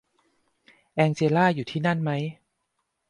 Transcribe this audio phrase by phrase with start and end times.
[0.93, 2.23] แองเจลล่าอยู่ที่นั่นมั้ย